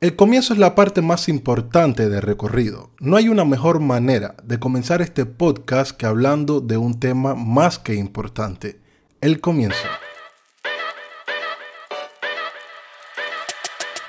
[0.00, 2.88] El comienzo es la parte más importante del recorrido.
[3.00, 7.78] No hay una mejor manera de comenzar este podcast que hablando de un tema más
[7.78, 8.80] que importante,
[9.20, 9.76] el comienzo.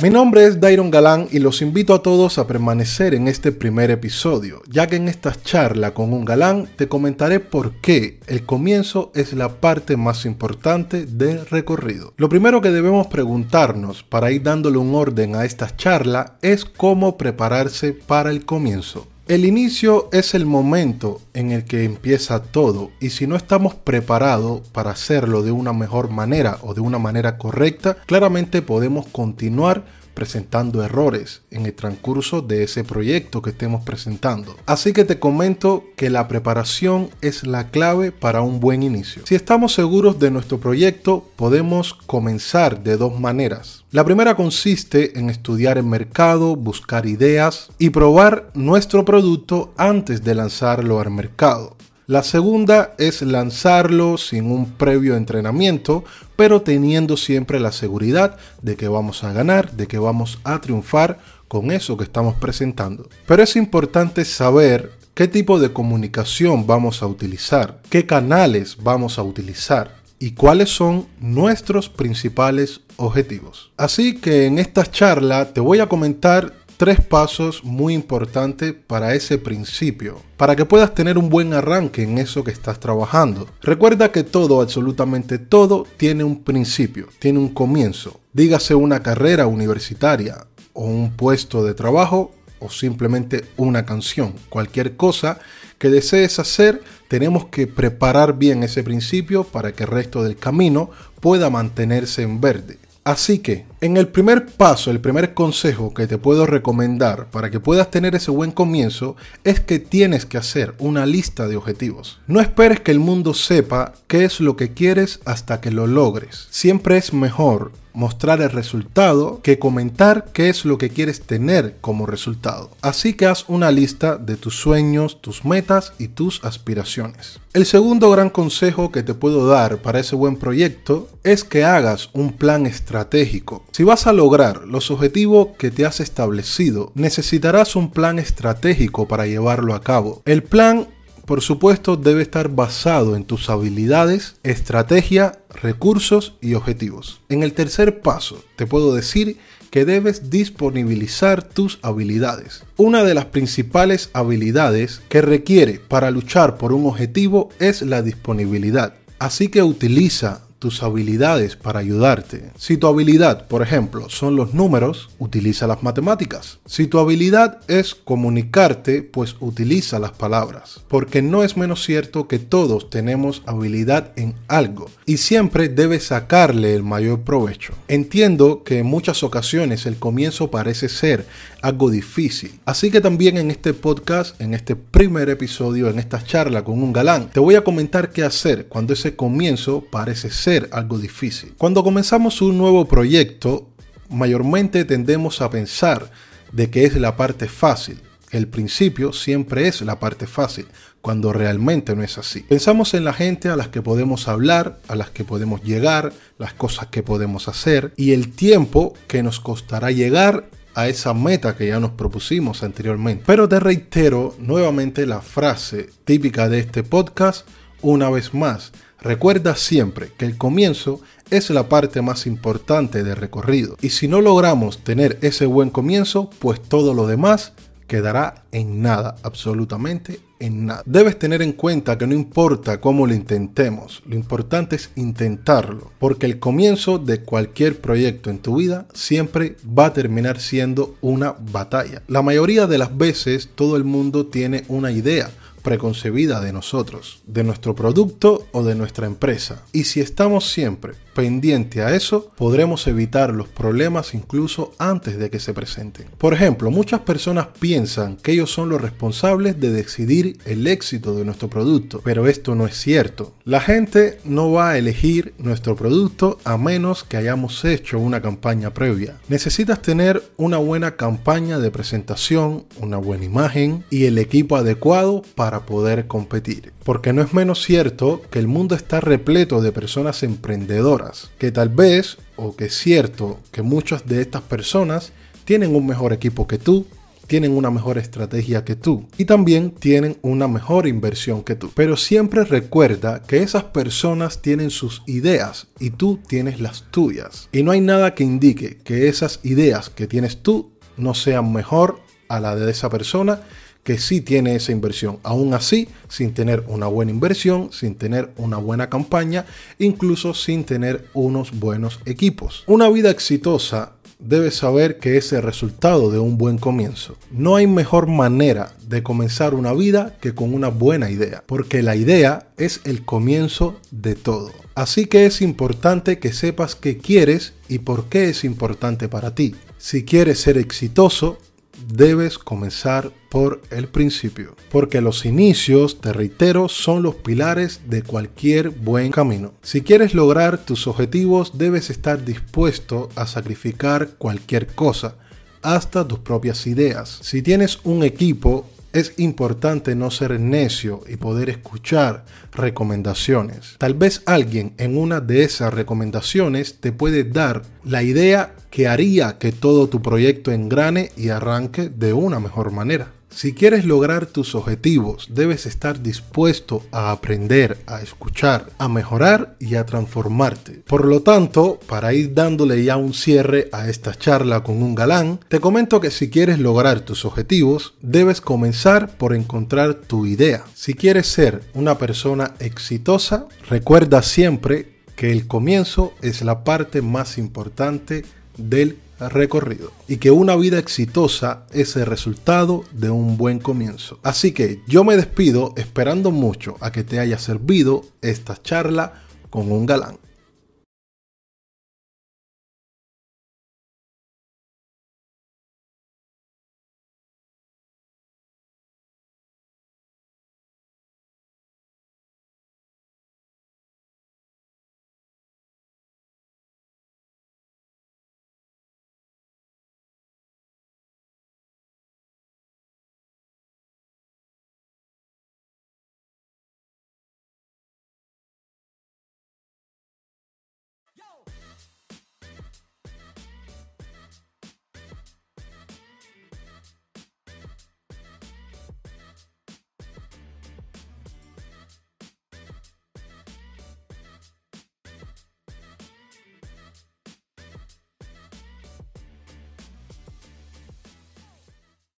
[0.00, 3.90] Mi nombre es Dairon Galán y los invito a todos a permanecer en este primer
[3.90, 9.10] episodio, ya que en esta charla con un galán te comentaré por qué el comienzo
[9.16, 12.14] es la parte más importante del recorrido.
[12.16, 17.16] Lo primero que debemos preguntarnos para ir dándole un orden a esta charla es cómo
[17.16, 19.08] prepararse para el comienzo.
[19.28, 24.66] El inicio es el momento en el que empieza todo y si no estamos preparados
[24.68, 29.84] para hacerlo de una mejor manera o de una manera correcta, claramente podemos continuar
[30.18, 34.56] presentando errores en el transcurso de ese proyecto que estemos presentando.
[34.66, 39.22] Así que te comento que la preparación es la clave para un buen inicio.
[39.26, 43.84] Si estamos seguros de nuestro proyecto, podemos comenzar de dos maneras.
[43.92, 50.34] La primera consiste en estudiar el mercado, buscar ideas y probar nuestro producto antes de
[50.34, 51.77] lanzarlo al mercado.
[52.08, 56.04] La segunda es lanzarlo sin un previo entrenamiento,
[56.36, 61.18] pero teniendo siempre la seguridad de que vamos a ganar, de que vamos a triunfar
[61.48, 63.10] con eso que estamos presentando.
[63.26, 69.22] Pero es importante saber qué tipo de comunicación vamos a utilizar, qué canales vamos a
[69.22, 73.70] utilizar y cuáles son nuestros principales objetivos.
[73.76, 79.36] Así que en esta charla te voy a comentar tres pasos muy importantes para ese
[79.36, 83.48] principio, para que puedas tener un buen arranque en eso que estás trabajando.
[83.60, 88.20] Recuerda que todo, absolutamente todo, tiene un principio, tiene un comienzo.
[88.32, 94.34] Dígase una carrera universitaria o un puesto de trabajo o simplemente una canción.
[94.48, 95.40] Cualquier cosa
[95.78, 100.90] que desees hacer, tenemos que preparar bien ese principio para que el resto del camino
[101.20, 102.78] pueda mantenerse en verde.
[103.02, 107.60] Así que, en el primer paso, el primer consejo que te puedo recomendar para que
[107.60, 112.18] puedas tener ese buen comienzo es que tienes que hacer una lista de objetivos.
[112.26, 116.48] No esperes que el mundo sepa qué es lo que quieres hasta que lo logres.
[116.50, 122.06] Siempre es mejor mostrar el resultado que comentar qué es lo que quieres tener como
[122.06, 122.70] resultado.
[122.80, 127.40] Así que haz una lista de tus sueños, tus metas y tus aspiraciones.
[127.54, 132.10] El segundo gran consejo que te puedo dar para ese buen proyecto es que hagas
[132.12, 133.64] un plan estratégico.
[133.72, 139.26] Si vas a lograr los objetivos que te has establecido, necesitarás un plan estratégico para
[139.26, 140.22] llevarlo a cabo.
[140.24, 140.88] El plan
[141.28, 147.20] por supuesto, debe estar basado en tus habilidades, estrategia, recursos y objetivos.
[147.28, 149.36] En el tercer paso, te puedo decir
[149.70, 152.64] que debes disponibilizar tus habilidades.
[152.78, 158.94] Una de las principales habilidades que requiere para luchar por un objetivo es la disponibilidad.
[159.18, 162.50] Así que utiliza tus habilidades para ayudarte.
[162.56, 166.58] Si tu habilidad, por ejemplo, son los números, utiliza las matemáticas.
[166.66, 170.80] Si tu habilidad es comunicarte, pues utiliza las palabras.
[170.88, 176.74] Porque no es menos cierto que todos tenemos habilidad en algo y siempre debes sacarle
[176.74, 177.74] el mayor provecho.
[177.86, 181.26] Entiendo que en muchas ocasiones el comienzo parece ser
[181.62, 182.58] algo difícil.
[182.64, 186.92] Así que también en este podcast, en este primer episodio, en esta charla con un
[186.92, 191.54] galán, te voy a comentar qué hacer cuando ese comienzo parece ser algo difícil.
[191.58, 193.68] Cuando comenzamos un nuevo proyecto,
[194.08, 196.10] mayormente tendemos a pensar
[196.52, 198.00] de que es la parte fácil.
[198.30, 200.66] El principio siempre es la parte fácil,
[201.00, 202.40] cuando realmente no es así.
[202.40, 206.52] Pensamos en la gente a las que podemos hablar, a las que podemos llegar, las
[206.52, 211.68] cosas que podemos hacer y el tiempo que nos costará llegar a esa meta que
[211.68, 213.24] ya nos propusimos anteriormente.
[213.26, 217.46] Pero te reitero nuevamente la frase típica de este podcast
[217.80, 218.72] una vez más.
[219.00, 221.00] Recuerda siempre que el comienzo
[221.30, 223.76] es la parte más importante del recorrido.
[223.80, 227.52] Y si no logramos tener ese buen comienzo, pues todo lo demás
[227.88, 230.82] quedará en nada, absolutamente en nada.
[230.84, 236.26] Debes tener en cuenta que no importa cómo lo intentemos, lo importante es intentarlo, porque
[236.26, 242.02] el comienzo de cualquier proyecto en tu vida siempre va a terminar siendo una batalla.
[242.06, 245.30] La mayoría de las veces todo el mundo tiene una idea,
[245.62, 249.62] preconcebida de nosotros, de nuestro producto o de nuestra empresa.
[249.72, 255.40] Y si estamos siempre pendiente a eso, podremos evitar los problemas incluso antes de que
[255.40, 256.06] se presenten.
[256.16, 261.24] Por ejemplo, muchas personas piensan que ellos son los responsables de decidir el éxito de
[261.24, 263.32] nuestro producto, pero esto no es cierto.
[263.44, 268.72] La gente no va a elegir nuestro producto a menos que hayamos hecho una campaña
[268.72, 269.16] previa.
[269.28, 275.64] Necesitas tener una buena campaña de presentación, una buena imagen y el equipo adecuado para
[275.64, 276.74] poder competir.
[276.84, 281.70] Porque no es menos cierto que el mundo está repleto de personas emprendedoras que tal
[281.70, 285.12] vez, o que es cierto que muchas de estas personas
[285.46, 286.86] tienen un mejor equipo que tú,
[287.26, 291.70] tienen una mejor estrategia que tú y también tienen una mejor inversión que tú.
[291.74, 297.48] Pero siempre recuerda que esas personas tienen sus ideas y tú tienes las tuyas.
[297.52, 302.00] Y no hay nada que indique que esas ideas que tienes tú no sean mejor
[302.28, 303.40] a la de esa persona
[303.88, 305.18] que sí tiene esa inversión.
[305.22, 309.46] Aún así, sin tener una buena inversión, sin tener una buena campaña,
[309.78, 312.64] incluso sin tener unos buenos equipos.
[312.66, 317.16] Una vida exitosa debes saber que es el resultado de un buen comienzo.
[317.30, 321.96] No hay mejor manera de comenzar una vida que con una buena idea, porque la
[321.96, 324.52] idea es el comienzo de todo.
[324.74, 329.54] Así que es importante que sepas qué quieres y por qué es importante para ti.
[329.78, 331.38] Si quieres ser exitoso,
[331.86, 338.70] debes comenzar por el principio, porque los inicios, te reitero, son los pilares de cualquier
[338.70, 339.54] buen camino.
[339.62, 345.16] Si quieres lograr tus objetivos, debes estar dispuesto a sacrificar cualquier cosa,
[345.62, 347.18] hasta tus propias ideas.
[347.22, 353.76] Si tienes un equipo, es importante no ser necio y poder escuchar recomendaciones.
[353.78, 359.38] Tal vez alguien en una de esas recomendaciones te puede dar la idea que haría
[359.38, 363.12] que todo tu proyecto engrane y arranque de una mejor manera.
[363.30, 369.76] Si quieres lograr tus objetivos, debes estar dispuesto a aprender, a escuchar, a mejorar y
[369.76, 370.82] a transformarte.
[370.86, 375.40] Por lo tanto, para ir dándole ya un cierre a esta charla con un galán,
[375.48, 380.64] te comento que si quieres lograr tus objetivos, debes comenzar por encontrar tu idea.
[380.74, 387.38] Si quieres ser una persona exitosa, recuerda siempre que el comienzo es la parte más
[387.38, 388.24] importante
[388.56, 394.18] del recorrido y que una vida exitosa es el resultado de un buen comienzo.
[394.22, 399.14] Así que yo me despido esperando mucho a que te haya servido esta charla
[399.50, 400.18] con un galán.